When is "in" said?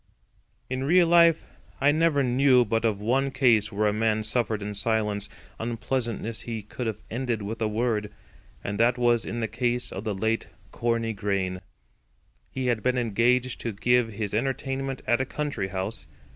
0.67-0.83, 4.63-4.73